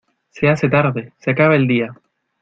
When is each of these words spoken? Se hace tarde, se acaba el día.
Se 0.31 0.49
hace 0.49 0.67
tarde, 0.67 1.13
se 1.19 1.29
acaba 1.29 1.55
el 1.55 1.67
día. 1.67 1.93